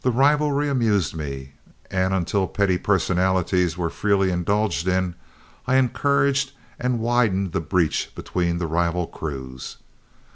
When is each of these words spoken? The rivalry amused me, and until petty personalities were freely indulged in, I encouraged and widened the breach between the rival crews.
The 0.00 0.10
rivalry 0.10 0.70
amused 0.70 1.14
me, 1.14 1.52
and 1.90 2.14
until 2.14 2.48
petty 2.48 2.78
personalities 2.78 3.76
were 3.76 3.90
freely 3.90 4.30
indulged 4.30 4.88
in, 4.88 5.14
I 5.66 5.76
encouraged 5.76 6.52
and 6.78 7.00
widened 7.00 7.52
the 7.52 7.60
breach 7.60 8.10
between 8.14 8.56
the 8.56 8.66
rival 8.66 9.06
crews. 9.06 9.76